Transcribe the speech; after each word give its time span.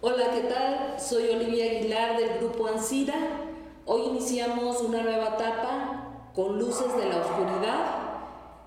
Hola, 0.00 0.30
¿qué 0.32 0.42
tal? 0.42 0.94
Soy 1.00 1.28
Olivia 1.30 1.64
Aguilar 1.64 2.16
del 2.16 2.38
grupo 2.38 2.68
Ansida. 2.68 3.16
Hoy 3.84 4.02
iniciamos 4.02 4.80
una 4.80 5.02
nueva 5.02 5.30
etapa 5.34 6.30
con 6.36 6.56
luces 6.56 6.96
de 6.96 7.08
la 7.08 7.16
oscuridad. 7.16 7.96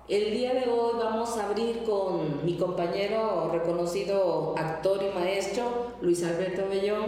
El 0.08 0.30
día 0.30 0.52
de 0.52 0.68
hoy 0.70 0.92
vamos 0.98 1.38
a 1.38 1.46
abrir 1.46 1.84
con 1.84 2.44
mi 2.44 2.58
compañero 2.58 3.48
reconocido 3.50 4.54
actor 4.58 5.02
y 5.02 5.18
maestro 5.18 5.92
Luis 6.02 6.22
Alberto 6.22 6.68
Bellón 6.68 7.06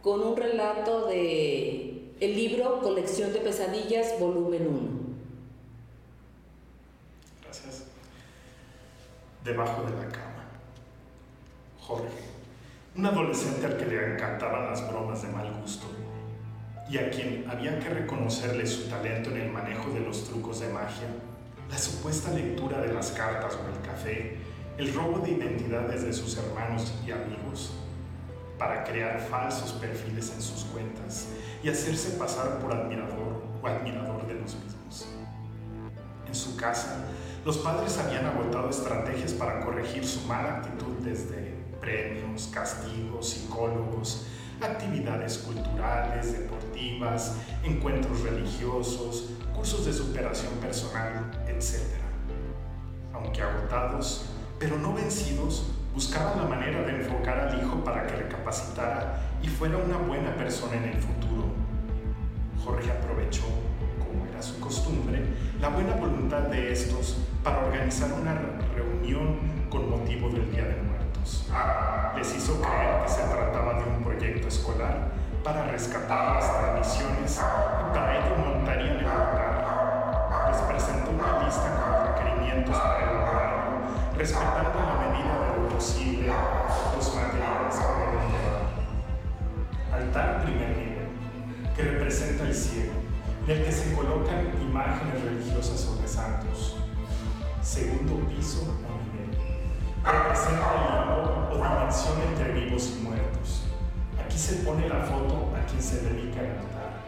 con 0.00 0.22
un 0.22 0.34
relato 0.38 1.04
de 1.04 2.14
el 2.20 2.36
libro 2.36 2.80
Colección 2.80 3.30
de 3.34 3.40
Pesadillas, 3.40 4.18
volumen 4.18 4.68
1. 4.68 4.80
Gracias. 7.42 7.84
Debajo 9.44 9.82
de 9.82 9.90
la 9.90 10.08
cama. 10.08 10.44
Jorge 11.78 12.33
un 12.96 13.06
adolescente 13.06 13.66
al 13.66 13.76
que 13.76 13.86
le 13.86 14.14
encantaban 14.14 14.66
las 14.66 14.88
bromas 14.88 15.22
de 15.22 15.28
mal 15.28 15.52
gusto 15.60 15.86
y 16.88 16.98
a 16.98 17.10
quien 17.10 17.44
había 17.50 17.78
que 17.80 17.88
reconocerle 17.88 18.66
su 18.66 18.88
talento 18.88 19.30
en 19.30 19.40
el 19.40 19.50
manejo 19.50 19.90
de 19.90 20.00
los 20.00 20.24
trucos 20.24 20.60
de 20.60 20.68
magia, 20.68 21.08
la 21.68 21.78
supuesta 21.78 22.30
lectura 22.30 22.80
de 22.80 22.92
las 22.92 23.10
cartas 23.10 23.56
o 23.56 23.68
el 23.68 23.80
café, 23.80 24.36
el 24.78 24.94
robo 24.94 25.18
de 25.20 25.32
identidades 25.32 26.04
de 26.04 26.12
sus 26.12 26.36
hermanos 26.36 26.94
y 27.04 27.10
amigos, 27.10 27.72
para 28.58 28.84
crear 28.84 29.18
falsos 29.18 29.72
perfiles 29.72 30.32
en 30.32 30.42
sus 30.42 30.64
cuentas 30.66 31.28
y 31.64 31.70
hacerse 31.70 32.16
pasar 32.16 32.60
por 32.60 32.72
admirador 32.72 33.42
o 33.60 33.66
admirador 33.66 34.24
de 34.28 34.34
los 34.34 34.54
mismos. 34.54 35.08
En 36.28 36.34
su 36.34 36.56
casa, 36.56 37.06
los 37.44 37.58
padres 37.58 37.98
habían 37.98 38.26
agotado 38.26 38.70
estrategias 38.70 39.32
para 39.32 39.64
corregir 39.64 40.06
su 40.06 40.20
mala 40.28 40.58
actitud 40.58 40.92
desde 41.02 41.53
premios, 41.84 42.50
castigos, 42.52 43.28
psicólogos, 43.28 44.26
actividades 44.60 45.38
culturales, 45.38 46.32
deportivas, 46.32 47.36
encuentros 47.62 48.22
religiosos, 48.22 49.30
cursos 49.54 49.84
de 49.84 49.92
superación 49.92 50.52
personal, 50.54 51.30
etc. 51.46 51.82
Aunque 53.12 53.42
agotados, 53.42 54.30
pero 54.58 54.78
no 54.78 54.94
vencidos, 54.94 55.72
buscaban 55.92 56.38
la 56.38 56.48
manera 56.48 56.82
de 56.82 57.02
enfocar 57.02 57.38
al 57.38 57.62
hijo 57.62 57.84
para 57.84 58.06
que 58.06 58.16
recapacitara 58.16 59.20
y 59.42 59.48
fuera 59.48 59.76
una 59.76 59.98
buena 59.98 60.34
persona 60.36 60.76
en 60.76 60.84
el 60.84 60.96
futuro. 60.96 61.44
Jorge 62.64 62.90
aprovechó, 62.90 63.44
como 63.98 64.26
era 64.26 64.40
su 64.40 64.58
costumbre, 64.58 65.22
la 65.60 65.68
buena 65.68 65.94
voluntad 65.96 66.44
de 66.44 66.72
estos 66.72 67.18
para 67.42 67.66
organizar 67.66 68.10
una 68.14 68.34
reunión 68.74 69.38
con 69.68 69.90
motivo 69.90 70.30
del 70.30 70.50
Día 70.50 70.64
de 70.64 70.83
Les 71.24 72.36
hizo 72.36 72.60
creer 72.60 73.02
que 73.02 73.08
se 73.08 73.22
trataba 73.22 73.80
de 73.80 73.84
un 73.84 74.04
proyecto 74.04 74.46
escolar 74.46 75.08
para 75.42 75.68
rescatar 75.68 76.34
las 76.34 76.60
tradiciones 76.60 77.40
y 77.40 77.94
para 77.94 78.18
ello 78.18 78.36
montarían 78.36 78.98
el 78.98 79.06
altar. 79.06 80.50
Les 80.50 80.58
presentó 80.58 81.12
una 81.12 81.42
lista 81.42 81.80
con 81.80 81.92
requerimientos 82.12 82.76
para 82.76 83.10
elaborarlo, 83.10 83.72
respetando 84.18 84.80
la 84.80 84.96
medida 85.00 85.32
de 85.40 85.62
lo 85.62 85.68
posible 85.70 86.30
los 86.94 87.14
materiales 87.14 87.74
que 87.74 87.84
Altar 89.96 90.42
primer 90.44 90.76
nivel, 90.76 91.08
que 91.74 91.82
representa 91.82 92.44
el 92.44 92.54
cielo, 92.54 92.92
en 93.48 93.50
el 93.50 93.64
que 93.64 93.72
se 93.72 93.94
colocan 93.94 94.52
imágenes 94.60 95.24
religiosas 95.24 95.80
sobre 95.80 96.06
santos. 96.06 96.76
Segundo 97.62 98.28
piso 98.28 98.60
o 98.60 98.92
nivel 99.04 99.54
representa 100.04 100.74
el 100.74 101.00
limbo 101.00 101.48
o 101.50 101.54
dimensión 101.56 102.20
entre 102.28 102.52
vivos 102.52 102.94
y 102.96 103.02
muertos. 103.02 103.64
Aquí 104.22 104.38
se 104.38 104.56
pone 104.56 104.88
la 104.88 105.00
foto 105.00 105.52
a 105.56 105.64
quien 105.66 105.82
se 105.82 106.02
dedica 106.02 106.40
al 106.40 106.58
altar. 106.58 107.00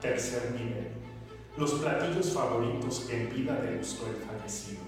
Tercer 0.00 0.52
nivel. 0.52 0.92
Los 1.56 1.72
platillos 1.72 2.32
favoritos 2.32 3.08
en 3.10 3.30
vida 3.30 3.54
de 3.56 3.78
gusto 3.78 4.04
del 4.06 4.16
fallecido. 4.16 4.80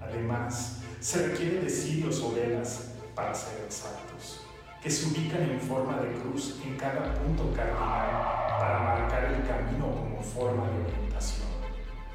Además, 0.00 0.82
se 1.00 1.28
requiere 1.28 1.60
de 1.60 1.68
cirios 1.68 2.22
o 2.22 2.32
velas 2.32 2.92
para 3.14 3.34
ser 3.34 3.64
exactos, 3.64 4.40
que 4.82 4.90
se 4.90 5.06
ubican 5.08 5.42
en 5.42 5.60
forma 5.60 5.98
de 5.98 6.12
cruz 6.12 6.58
en 6.64 6.76
cada 6.76 7.14
punto 7.14 7.52
cardinal 7.54 8.58
para 8.58 8.78
marcar 8.80 9.24
el 9.24 9.46
camino 9.46 9.94
como 9.94 10.22
forma 10.22 10.68
de 10.70 10.92
orientación. 10.92 11.48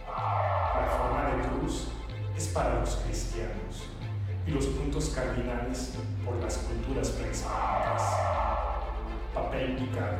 La 0.07 0.87
forma 0.89 1.29
de 1.29 1.47
cruz 1.47 1.89
es 2.41 2.47
para 2.47 2.79
los 2.79 2.95
cristianos 2.95 3.85
y 4.47 4.51
los 4.51 4.65
puntos 4.65 5.09
cardinales 5.09 5.93
por 6.25 6.37
las 6.37 6.57
culturas 6.57 7.09
prehispánicas. 7.09 8.01
Papel 9.31 9.75
picado. 9.75 10.17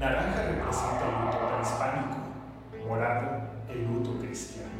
Naranja 0.00 0.42
representa 0.42 1.04
el 1.06 1.24
luto 1.24 1.38
prehispánico, 1.48 2.88
morado 2.88 3.40
el 3.68 3.86
luto 3.86 4.18
cristiano. 4.18 4.70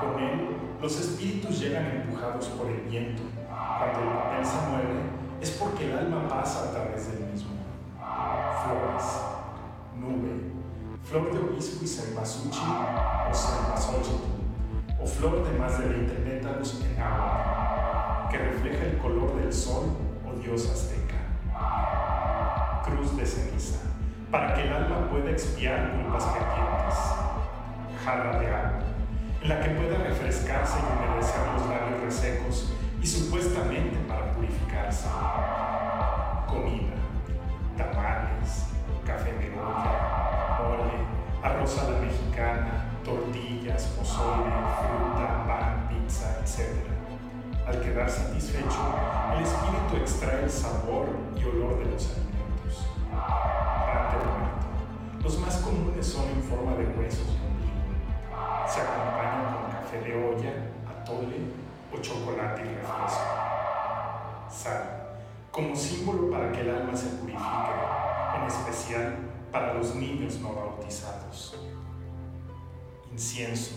Con 0.00 0.20
él, 0.20 0.56
los 0.82 1.00
espíritus 1.00 1.60
llegan 1.60 1.86
empujados 1.86 2.46
por 2.48 2.66
el 2.66 2.80
viento. 2.80 3.22
Cuando 3.48 4.00
el 4.00 4.16
papel 4.16 4.44
se 4.44 4.68
mueve, 4.68 5.00
es 5.40 5.50
porque 5.52 5.92
el 5.92 5.98
alma 5.98 6.28
pasa 6.28 6.64
a 6.64 6.72
través 6.72 7.12
del 7.12 7.20
mismo. 7.30 7.50
Flores, 8.64 9.04
nube, 9.94 10.54
flor 11.04 11.32
de 11.32 11.38
obispo 11.38 11.84
y 11.84 11.86
cempasúchil 11.86 12.68
o 13.30 13.34
cempasúchil 13.34 14.37
o 15.00 15.06
flor 15.06 15.44
de 15.48 15.58
más 15.58 15.78
de 15.78 15.86
20 15.86 16.12
pétalos 16.14 16.82
en 16.84 17.00
agua, 17.00 18.28
que 18.30 18.38
refleja 18.38 18.84
el 18.84 18.98
color 18.98 19.36
del 19.40 19.52
sol 19.52 19.96
o 20.26 20.32
dios 20.40 20.68
azteca. 20.70 21.16
Cruz 22.84 23.16
de 23.16 23.26
ceniza, 23.26 23.78
para 24.30 24.54
que 24.54 24.62
el 24.62 24.72
alma 24.72 25.08
pueda 25.08 25.30
expiar 25.30 25.92
culpas 25.92 26.24
pendientes. 26.24 26.98
Jarra 28.04 28.38
de 28.38 28.46
agua, 28.46 28.80
en 29.42 29.48
la 29.48 29.60
que 29.60 29.70
pueda 29.70 29.98
refrescarse 29.98 30.78
y 30.78 30.82
humedecer 30.82 31.40
los 31.54 31.68
labios 31.68 32.00
resecos 32.02 32.72
y 33.00 33.06
supuestamente 33.06 33.96
para 34.08 34.32
purificarse. 34.32 35.08
Comida, 36.46 36.94
tamales, 37.76 38.66
café 39.06 39.32
de 39.32 39.52
olla, 39.52 40.58
mole, 40.58 41.07
arroz 41.42 41.78
a 41.78 41.90
la 41.90 41.98
mexicana, 42.00 43.00
tortillas, 43.04 43.84
pozole, 43.96 44.50
fruta, 44.80 45.44
pan, 45.46 45.88
pizza, 45.88 46.38
etc. 46.40 46.76
Al 47.66 47.80
quedar 47.80 48.10
satisfecho, 48.10 48.94
el 49.36 49.42
espíritu 49.44 49.96
extrae 50.00 50.44
el 50.44 50.50
sabor 50.50 51.08
y 51.36 51.44
olor 51.44 51.78
de 51.78 51.84
los 51.92 52.10
alimentos. 52.10 52.86
Pan 53.10 54.10
de 54.10 54.24
muerto. 54.24 55.22
Los 55.22 55.38
más 55.40 55.56
comunes 55.58 56.06
son 56.06 56.28
en 56.28 56.42
forma 56.42 56.72
de 56.72 56.86
huesos 56.86 57.26
y 57.28 57.46
ombligo. 57.46 57.78
Se 58.66 58.80
acompañan 58.80 59.54
con 59.54 59.70
café 59.70 60.00
de 60.00 60.14
olla, 60.14 60.52
atole 60.88 61.36
o 61.92 61.98
chocolate 62.00 62.62
y 62.62 62.74
refresco. 62.74 63.48
Sal, 64.50 64.82
como 65.50 65.76
símbolo 65.76 66.30
para 66.30 66.50
que 66.50 66.62
el 66.62 66.70
alma 66.70 66.96
se 66.96 67.08
purifique, 67.08 67.74
en 68.34 68.46
especial 68.46 69.16
para 69.50 69.74
los 69.74 69.94
niños 69.94 70.38
no 70.40 70.54
bautizados 70.54 71.56
incienso, 73.18 73.74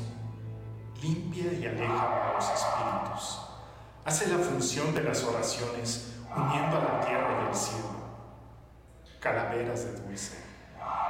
limpia 1.02 1.52
y 1.52 1.66
aleja 1.66 2.30
a 2.30 2.34
los 2.36 2.46
espíritus. 2.46 3.42
Hace 4.06 4.28
la 4.28 4.38
función 4.38 4.94
de 4.94 5.02
las 5.02 5.24
oraciones 5.24 6.14
uniendo 6.30 6.78
a 6.78 6.84
la 6.84 7.02
tierra 7.02 7.42
y 7.44 7.48
el 7.50 7.56
cielo. 7.56 7.90
Calaveras 9.20 9.86
de 9.86 9.94
dulce. 10.00 10.38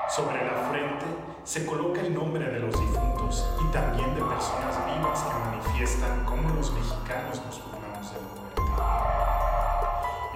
Sobre 0.09 0.45
la 0.45 0.69
frente 0.69 1.05
se 1.44 1.66
coloca 1.66 2.00
el 2.00 2.13
nombre 2.13 2.50
de 2.50 2.59
los 2.59 2.79
difuntos 2.79 3.45
y 3.61 3.71
también 3.73 4.16
de 4.16 4.21
personas 4.21 4.77
vivas 4.85 5.23
que 5.23 5.33
manifiestan 5.33 6.23
cómo 6.23 6.50
los 6.55 6.71
mexicanos 6.71 7.41
nos 7.45 7.61
burlamos 7.66 8.13
de 8.13 8.21
la 8.21 8.27
muerte. 8.35 8.61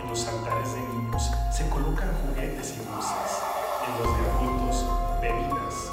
En 0.02 0.10
los 0.10 0.28
altares 0.28 0.74
de 0.74 0.82
niños 0.82 1.32
se 1.50 1.70
colocan 1.70 2.10
juguetes 2.28 2.76
y 2.76 2.86
dulces. 2.86 3.55
Los 3.86 4.18
de 4.18 5.30
bebidas, 5.30 5.92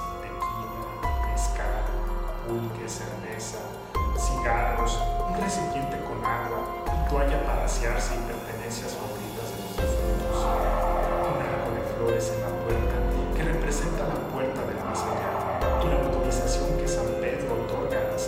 pulque, 2.49 2.89
cerveza, 2.89 3.59
cigarros, 4.17 4.99
un 5.29 5.37
recipiente 5.39 6.01
con 6.01 6.25
agua 6.25 6.85
y 6.87 7.11
toalla 7.11 7.45
para 7.45 7.67
asearse 7.67 8.15
y 8.15 8.19
pertenencias 8.33 8.97
favoritas 8.97 9.53
de 9.53 9.57
los 9.61 9.77
difuntos, 9.77 10.41
un 10.41 11.43
arco 11.45 11.71
de 11.77 11.83
flores 11.95 12.33
en 12.33 12.41
la 12.41 12.49
puerta 12.65 12.97
que 13.37 13.43
representa 13.45 14.09
la 14.09 14.21
puerta 14.33 14.61
del 14.65 14.81
más 14.83 15.03
allá 15.03 15.61
y 15.85 15.89
la 15.89 16.01
autorización 16.01 16.79
que 16.79 16.89
San 16.89 17.07
Pedro 17.21 17.61
otorga 17.61 18.01
a 18.01 18.13
las 18.13 18.27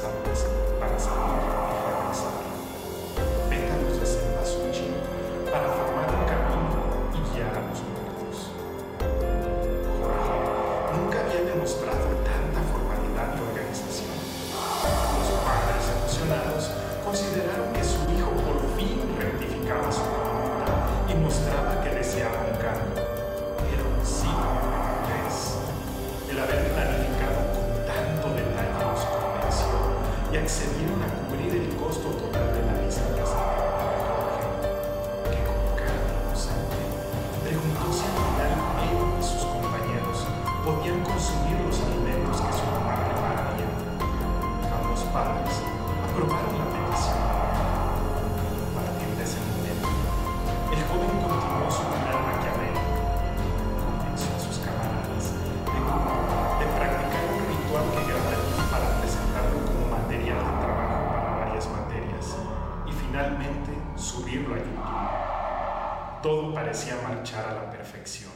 Parecía 66.85 67.09
marchar 67.09 67.47
a 67.49 67.55
la 67.55 67.71
perfección. 67.71 68.31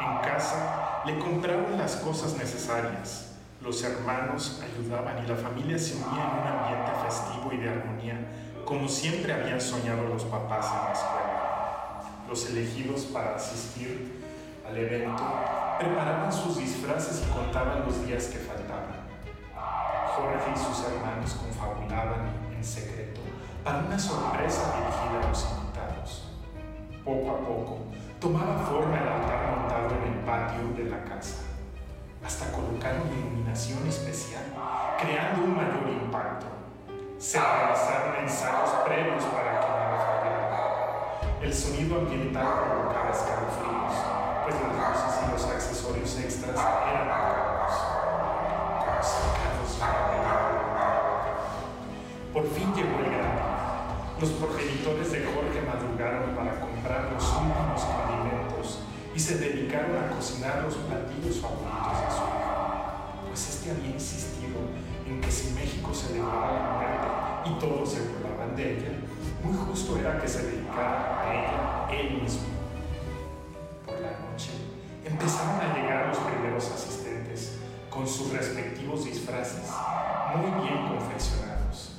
En 0.00 0.18
casa 0.22 1.02
le 1.04 1.18
compraban 1.18 1.76
las 1.76 1.96
cosas 1.96 2.38
necesarias, 2.38 3.32
los 3.60 3.82
hermanos 3.82 4.62
ayudaban 4.64 5.22
y 5.22 5.28
la 5.28 5.36
familia 5.36 5.78
se 5.78 5.96
unía 5.96 6.24
en 6.24 6.40
un 6.40 6.46
ambiente 6.46 6.90
festivo 7.04 7.52
y 7.52 7.58
de 7.58 7.68
armonía, 7.68 8.16
como 8.64 8.88
siempre 8.88 9.34
habían 9.34 9.60
soñado 9.60 10.08
los 10.08 10.24
papás 10.24 10.68
en 10.72 10.84
la 10.86 10.92
escuela. 10.92 12.02
Los 12.26 12.48
elegidos 12.48 13.02
para 13.12 13.36
asistir 13.36 14.22
al 14.66 14.78
evento 14.78 15.22
preparaban 15.78 16.32
sus 16.32 16.56
disfraces 16.56 17.24
y 17.28 17.30
contaban 17.30 17.84
los 17.84 18.06
días 18.06 18.24
que 18.24 18.38
faltaban. 18.38 19.04
Jorge 20.16 20.50
y 20.50 20.58
sus 20.58 20.86
hermanos 20.86 21.34
confabulaban 21.34 22.54
en 22.56 22.64
secreto 22.64 23.20
para 23.62 23.80
una 23.80 23.98
sorpresa 23.98 24.76
dirigida 24.78 25.26
a 25.26 25.28
los. 25.28 25.63
Poco 27.04 27.30
a 27.30 27.38
poco 27.38 27.78
tomaba 28.18 28.56
forma 28.64 28.96
el 28.96 29.06
altar 29.06 29.60
montado 29.60 29.92
en 29.92 30.10
el 30.10 30.18
patio 30.24 30.72
de 30.74 30.88
la 30.88 31.04
casa 31.04 31.42
hasta 32.24 32.50
colocar 32.50 32.94
una 32.96 33.12
iluminación 33.12 33.86
especial, 33.86 34.40
creando 34.98 35.44
un 35.44 35.54
mayor 35.54 35.84
impacto. 35.86 36.46
Se 37.18 37.38
realizaron 37.38 38.24
ensayos 38.24 38.70
previos 38.86 39.22
para 39.24 39.60
que 39.60 39.66
nada 39.68 39.98
fallara. 40.00 41.42
El 41.42 41.52
sonido 41.52 42.00
ambiental 42.00 42.46
provocaba 42.64 43.10
escalofríos, 43.12 43.96
pues 44.44 44.54
las 44.56 44.72
luces 44.72 45.20
y 45.20 45.30
los 45.30 45.44
accesorios 45.44 46.18
extras 46.20 46.56
eran 46.56 47.08
caros, 47.08 47.44
Por 52.32 52.48
fin 52.48 52.72
llegó 52.74 52.98
el 52.98 53.10
gran 53.12 53.36
Los 54.18 54.30
progenitores 54.30 55.12
de 55.12 55.20
Jorge 55.22 55.60
madrugaron 55.60 56.34
para 56.34 56.73
comprar 56.84 57.12
los 57.14 57.24
últimos 57.32 57.82
alimentos 57.82 58.80
y 59.14 59.18
se 59.18 59.38
dedicaron 59.38 59.96
a 59.96 60.14
cocinar 60.14 60.64
los 60.64 60.74
platillos 60.74 61.40
favoritos 61.40 62.00
de 62.04 62.10
su 62.10 62.22
hijo, 62.28 63.26
pues 63.26 63.48
este 63.48 63.70
había 63.70 63.90
insistido 63.90 64.60
en 65.06 65.18
que 65.18 65.30
si 65.30 65.54
México 65.54 65.94
celebraba 65.94 66.52
la 66.52 66.72
muerte 66.76 67.08
y 67.46 67.58
todos 67.58 67.90
se 67.90 68.00
burlaban 68.02 68.54
de 68.54 68.76
ella, 68.76 68.90
muy 69.42 69.56
justo 69.56 69.96
era 69.96 70.20
que 70.20 70.28
se 70.28 70.44
dedicara 70.44 71.22
a 71.22 71.34
ella 71.34 72.00
él 72.00 72.20
mismo. 72.20 72.48
Por 73.86 74.00
la 74.00 74.10
noche 74.28 74.50
empezaron 75.06 75.60
a 75.60 75.74
llegar 75.74 76.08
los 76.08 76.18
primeros 76.18 76.70
asistentes 76.70 77.60
con 77.88 78.06
sus 78.06 78.30
respectivos 78.30 79.06
disfraces 79.06 79.72
muy 80.36 80.68
bien 80.68 80.88
confeccionados. 80.88 81.96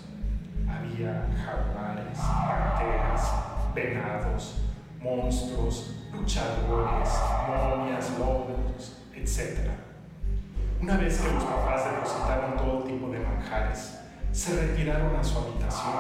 Había 0.69 1.27
jaguares, 1.43 2.19
panteras, 2.19 3.31
venados, 3.73 4.64
monstruos, 5.05 5.93
luchadores, 6.11 7.09
momias, 7.47 8.09
lobos, 8.17 8.97
etc. 9.13 9.69
Una 10.81 10.97
vez 10.97 11.19
que 11.19 11.31
los 11.31 11.43
papás 11.43 11.85
depositaron 11.85 12.57
todo 12.57 12.83
tipo 12.83 13.09
de 13.09 13.19
manjares, 13.19 13.99
se 14.31 14.59
retiraron 14.59 15.15
a 15.15 15.23
su 15.23 15.37
habitación, 15.37 15.93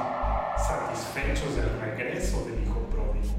satisfechos 0.57 1.55
del 1.55 1.79
regreso 1.79 2.45
del 2.45 2.63
hijo 2.63 2.79
pródigo. 2.89 3.35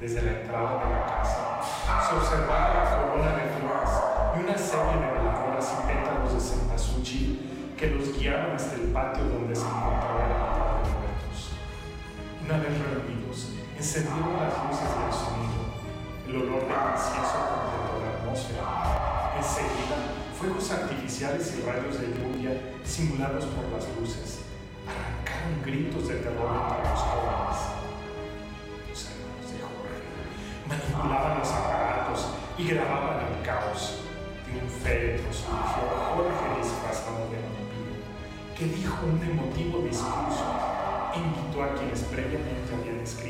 Desde 0.00 0.22
la 0.22 0.40
entrada 0.40 0.84
de 0.84 0.90
la 0.90 1.06
casa 1.06 1.60
se 2.08 2.16
observaba 2.16 2.74
la 2.74 2.90
corona 2.90 3.36
de 3.36 3.48
flores 3.56 3.90
y 4.36 4.40
una 4.40 4.58
serie 4.58 5.00
de 5.00 5.12
veladoras 5.12 5.72
y 5.72 5.86
pétalos 5.86 6.34
de 6.34 6.40
cempasúchil 6.40 7.74
que 7.78 7.90
los 7.90 8.18
guiaban 8.18 8.56
hasta 8.56 8.74
el 8.74 8.92
patio 8.92 9.24
donde 9.24 9.54
se 9.54 9.62
encontraba 9.62 10.24
altar 10.24 10.82
de 10.82 10.90
muertos. 10.90 11.52
Una 12.44 12.58
vez 12.58 12.78
encendieron 13.86 14.34
las 14.34 14.50
luces 14.66 14.90
del 14.98 15.12
sonido 15.14 15.62
el 16.26 16.42
olor 16.42 16.66
de 16.66 16.74
incienso 16.74 17.38
completó 17.38 18.02
la 18.02 18.18
atmósfera. 18.18 18.66
Enseguida, 19.38 20.26
fuegos 20.34 20.66
artificiales 20.72 21.54
y 21.54 21.62
rayos 21.62 22.00
de 22.00 22.10
lluvia 22.10 22.50
simulados 22.82 23.44
por 23.44 23.70
las 23.70 23.86
luces 23.94 24.42
arrancaron 24.90 25.62
gritos 25.62 26.08
de 26.08 26.16
terror 26.16 26.50
entre 26.50 26.82
los 26.82 26.98
jóvenes. 26.98 27.58
Los 28.90 29.06
hermanos 29.06 29.46
de 29.54 29.58
Jorge 29.62 30.02
manipulaban 30.66 31.38
los 31.38 31.50
aparatos 31.54 32.26
y 32.58 32.66
grababan 32.66 33.22
el 33.22 33.46
caos. 33.46 34.02
De 34.50 34.66
un 34.66 34.68
féretro 34.68 35.30
surgió 35.30 35.86
Jorge 36.10 36.58
disfrazado 36.58 37.30
de 37.30 37.38
vampiro, 37.38 38.02
que 38.58 38.66
dijo 38.66 38.98
un 39.06 39.22
emotivo 39.22 39.78
discurso 39.86 40.42
e 41.14 41.18
invitó 41.18 41.62
a 41.62 41.74
quienes 41.74 42.02
previamente 42.02 42.74
habían 42.74 42.98
escrito 42.98 43.25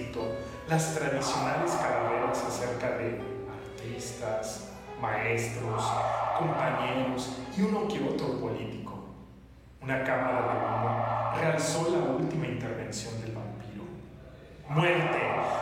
las 0.68 0.96
tradicionales 0.96 1.70
calaveras 1.72 2.42
acerca 2.44 2.98
de 2.98 3.20
artistas, 3.78 4.72
maestros, 5.00 5.84
compañeros 6.38 7.36
y 7.56 7.62
uno 7.62 7.86
que 7.86 8.02
otro 8.02 8.40
político. 8.40 9.04
Una 9.80 10.02
cámara 10.02 10.40
de 10.42 10.58
humo 10.58 11.40
realzó 11.40 11.88
la 11.90 12.12
última 12.14 12.48
intervención 12.48 13.20
del 13.22 13.32
vampiro. 13.36 13.84
Muerte, 14.68 15.18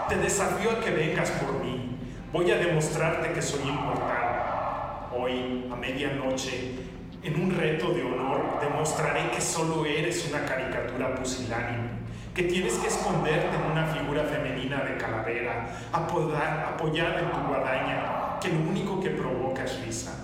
te 0.09 0.17
desafío 0.17 0.71
a 0.71 0.81
que 0.81 0.91
vengas 0.91 1.31
por 1.33 1.63
mí. 1.63 1.99
Voy 2.33 2.51
a 2.51 2.57
demostrarte 2.57 3.33
que 3.33 3.43
soy 3.43 3.69
inmortal. 3.69 5.11
Hoy, 5.17 5.69
a 5.71 5.77
medianoche, 5.77 6.77
en 7.23 7.43
un 7.43 7.55
reto 7.55 7.93
de 7.93 8.03
honor, 8.03 8.59
demostraré 8.59 9.31
que 9.31 9.41
solo 9.41 9.85
eres 9.85 10.27
una 10.31 10.47
caricatura 10.47 11.15
pusilánime 11.15 12.04
que 12.35 12.43
tienes 12.43 12.75
que 12.75 12.89
esconderte 12.89 13.55
en 13.55 13.71
una 13.71 13.87
figura 13.87 14.25
femenina 14.25 14.83
de 14.83 14.97
calavera, 14.97 15.69
apoyada 15.93 17.21
en 17.21 17.31
tu 17.31 17.39
guadaña, 17.47 18.41
que 18.41 18.49
lo 18.49 18.59
único 18.59 19.01
que 19.01 19.11
provoca 19.11 19.63
es 19.63 19.81
risa. 19.85 20.15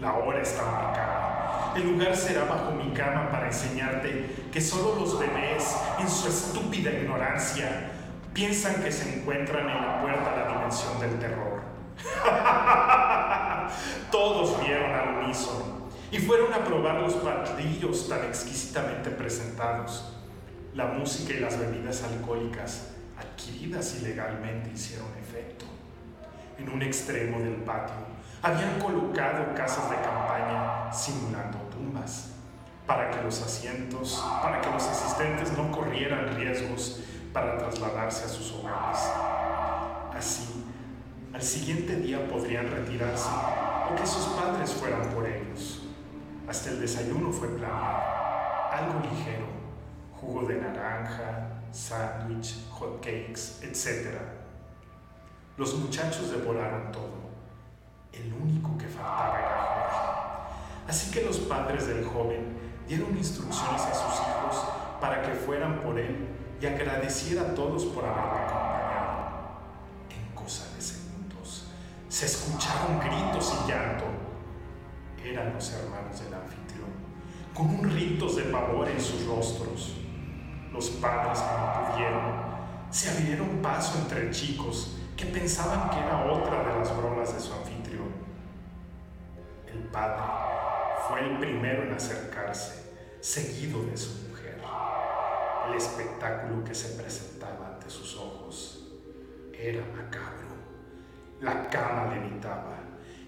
La 0.00 0.14
hora 0.14 0.42
está 0.42 0.64
marcada. 0.64 1.72
El 1.76 1.92
lugar 1.92 2.16
será 2.16 2.44
bajo 2.44 2.72
mi 2.72 2.92
cama 2.92 3.30
para 3.30 3.46
enseñarte 3.46 4.48
que 4.52 4.60
solo 4.60 4.96
los 4.98 5.18
bebés, 5.18 5.76
en 6.00 6.10
su 6.10 6.26
estúpida 6.26 6.90
ignorancia, 6.90 7.92
piensan 8.34 8.82
que 8.82 8.90
se 8.90 9.20
encuentran 9.20 9.68
en 9.68 9.80
la 9.80 10.02
puerta 10.02 10.32
a 10.32 10.36
la 10.36 10.52
dimensión 10.52 10.98
del 10.98 11.20
terror. 11.20 11.62
Todos 14.10 14.60
vieron 14.60 14.90
al 14.92 15.24
unísono 15.24 15.88
y 16.10 16.18
fueron 16.18 16.52
a 16.52 16.64
probar 16.64 16.96
los 16.96 17.14
platillos 17.14 18.08
tan 18.08 18.24
exquisitamente 18.24 19.10
presentados. 19.10 20.12
La 20.74 20.86
música 20.86 21.34
y 21.34 21.40
las 21.40 21.58
bebidas 21.58 22.02
alcohólicas 22.02 22.92
adquiridas 23.18 23.94
ilegalmente 24.00 24.70
hicieron 24.70 25.08
efecto. 25.20 25.66
En 26.56 26.70
un 26.70 26.80
extremo 26.80 27.40
del 27.40 27.56
patio 27.56 27.94
habían 28.40 28.80
colocado 28.80 29.54
casas 29.54 29.90
de 29.90 29.96
campaña 29.96 30.90
simulando 30.90 31.58
tumbas 31.70 32.30
para 32.86 33.10
que 33.10 33.22
los 33.22 33.42
asientos, 33.42 34.24
para 34.42 34.62
que 34.62 34.70
los 34.70 34.82
asistentes 34.82 35.52
no 35.58 35.70
corrieran 35.70 36.34
riesgos 36.36 37.02
para 37.34 37.58
trasladarse 37.58 38.24
a 38.24 38.28
sus 38.28 38.52
hogares. 38.52 38.98
Así, 40.16 40.64
al 41.34 41.42
siguiente 41.42 41.96
día 41.96 42.26
podrían 42.28 42.70
retirarse 42.70 43.28
o 43.90 43.94
que 43.94 44.06
sus 44.06 44.24
padres 44.28 44.70
fueran 44.70 45.02
por 45.10 45.26
ellos. 45.26 45.82
Hasta 46.48 46.70
el 46.70 46.80
desayuno 46.80 47.30
fue 47.30 47.48
planeado, 47.48 48.70
algo 48.72 49.00
ligero 49.00 49.61
jugo 50.22 50.46
de 50.46 50.54
naranja, 50.54 51.48
sándwich, 51.72 52.68
hot 52.70 53.00
cakes, 53.00 53.58
etc. 53.62 54.18
Los 55.56 55.74
muchachos 55.74 56.30
devoraron 56.30 56.92
todo. 56.92 57.32
El 58.12 58.32
único 58.32 58.78
que 58.78 58.86
faltaba 58.86 59.38
era 59.38 59.58
Jorge. 59.58 60.88
Así 60.88 61.10
que 61.10 61.24
los 61.24 61.38
padres 61.38 61.88
del 61.88 62.04
joven 62.04 62.56
dieron 62.86 63.16
instrucciones 63.16 63.82
a 63.82 63.94
sus 63.94 64.14
hijos 64.20 64.64
para 65.00 65.22
que 65.22 65.32
fueran 65.34 65.80
por 65.80 65.98
él 65.98 66.28
y 66.60 66.66
agradeciera 66.66 67.42
a 67.42 67.54
todos 67.54 67.84
por 67.86 68.04
haberlo 68.04 68.32
acompañado. 68.32 69.32
En 70.10 70.34
cosa 70.34 70.72
de 70.76 70.80
segundos 70.80 71.68
se 72.08 72.26
escucharon 72.26 73.00
gritos 73.00 73.52
y 73.64 73.70
llanto. 73.70 74.04
Eran 75.24 75.54
los 75.54 75.72
hermanos 75.72 76.20
del 76.22 76.34
anfitrión, 76.34 76.90
con 77.54 77.66
un 77.70 77.90
ritos 77.90 78.36
de 78.36 78.42
pavor 78.44 78.88
en 78.88 79.00
sus 79.00 79.26
rostros. 79.26 79.96
Los 80.72 80.88
padres, 80.88 81.38
como 81.40 81.92
pudieron, 81.92 82.32
se 82.90 83.10
abrieron 83.10 83.60
paso 83.60 83.98
entre 83.98 84.30
chicos 84.30 84.96
que 85.16 85.26
pensaban 85.26 85.90
que 85.90 85.98
era 85.98 86.24
otra 86.32 86.64
de 86.64 86.78
las 86.78 86.96
bromas 86.96 87.34
de 87.34 87.40
su 87.40 87.52
anfitrión. 87.52 88.08
El 89.70 89.80
padre 89.84 90.22
fue 91.06 91.20
el 91.28 91.38
primero 91.38 91.82
en 91.82 91.92
acercarse, 91.92 92.90
seguido 93.20 93.84
de 93.84 93.96
su 93.98 94.28
mujer. 94.28 94.62
El 95.68 95.74
espectáculo 95.74 96.64
que 96.64 96.74
se 96.74 97.00
presentaba 97.00 97.74
ante 97.74 97.90
sus 97.90 98.16
ojos 98.16 98.92
era 99.52 99.84
macabro. 99.94 100.56
La 101.42 101.68
cama 101.68 102.14
levitaba 102.14 102.78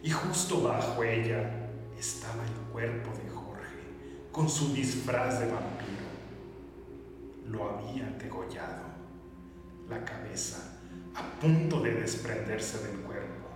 y 0.02 0.10
justo 0.10 0.62
bajo 0.62 1.04
ella 1.04 1.68
estaba 1.98 2.42
el 2.42 2.72
cuerpo 2.72 3.10
de 3.22 3.28
Jorge 3.28 4.30
con 4.32 4.48
su 4.48 4.72
disfraz 4.72 5.40
de 5.40 5.46
vampiro 5.46 6.13
lo 7.46 7.70
había 7.70 8.06
degollado. 8.18 8.94
la 9.88 10.02
cabeza, 10.02 10.78
a 11.14 11.40
punto 11.40 11.80
de 11.80 11.92
desprenderse 11.92 12.86
del 12.86 13.00
cuerpo, 13.00 13.48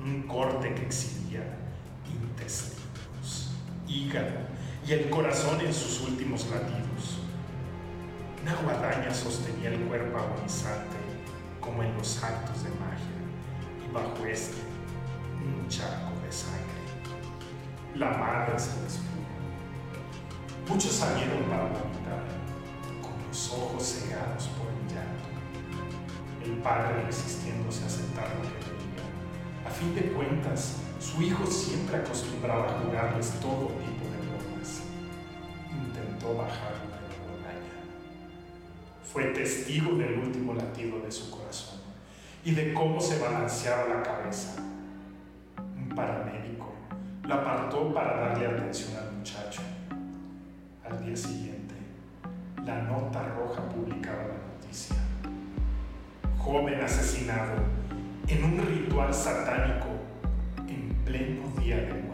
un 0.00 0.22
corte 0.24 0.74
que 0.74 0.82
exhibía 0.82 1.42
intestinos, 2.04 3.54
hígado 3.88 4.46
y 4.86 4.92
el 4.92 5.08
corazón 5.08 5.60
en 5.62 5.72
sus 5.72 6.02
últimos 6.02 6.46
latidos. 6.50 7.20
Una 8.42 8.54
guadaña 8.56 9.12
sostenía 9.12 9.70
el 9.70 9.80
cuerpo 9.86 10.18
agonizante 10.18 10.96
como 11.58 11.82
en 11.82 11.96
los 11.96 12.22
actos 12.22 12.64
de 12.64 12.70
magia 12.70 13.16
y 13.84 13.92
bajo 13.92 14.26
este 14.26 14.60
un 15.42 15.66
charco 15.68 16.12
de 16.24 16.30
sangre. 16.30 16.66
La 17.94 18.10
madre 18.10 18.58
se 18.58 18.80
despudo. 18.82 19.16
Muchos 20.68 20.92
salieron 20.92 21.44
para 21.44 21.72
con 21.72 21.95
ojos 23.52 23.82
cegados 23.82 24.48
por 24.56 24.66
el 24.68 24.80
llanto. 24.88 25.28
El 26.42 26.52
padre 26.62 27.02
resistiéndose 27.04 27.84
a 27.84 27.86
aceptar 27.86 28.28
lo 28.36 28.42
que 28.42 28.70
veía. 28.70 29.66
A 29.66 29.70
fin 29.70 29.94
de 29.94 30.12
cuentas, 30.12 30.76
su 30.98 31.20
hijo 31.22 31.46
siempre 31.46 31.96
acostumbraba 31.96 32.66
a 32.66 32.80
jugarles 32.80 33.32
todo 33.40 33.66
tipo 33.66 34.04
de 34.10 34.18
bromas. 34.26 34.82
Intentó 35.70 36.34
bajar 36.34 36.72
la 36.90 36.98
guadaña. 37.26 37.76
Fue 39.04 39.24
testigo 39.26 39.96
del 39.96 40.18
último 40.18 40.54
latido 40.54 41.00
de 41.00 41.12
su 41.12 41.30
corazón 41.30 41.80
y 42.44 42.52
de 42.52 42.72
cómo 42.72 43.00
se 43.00 43.18
balanceaba 43.18 43.88
la 43.88 44.02
cabeza. 44.02 44.62
Un 45.58 45.88
paramédico 45.94 46.72
la 47.24 47.34
apartó 47.34 47.92
para 47.92 48.28
darle 48.28 48.46
atención 48.46 48.96
al 48.96 49.12
muchacho. 49.12 49.60
Al 50.88 51.04
día 51.04 51.16
siguiente, 51.16 51.45
la 52.66 52.82
nota 52.82 53.22
roja 53.38 53.62
publicaba 53.68 54.24
la 54.24 54.34
noticia. 54.54 54.96
Joven 56.36 56.80
asesinado 56.80 57.52
en 58.26 58.42
un 58.42 58.66
ritual 58.66 59.14
satánico 59.14 59.86
en 60.68 60.92
pleno 61.04 61.44
día 61.60 61.76
de 61.76 62.05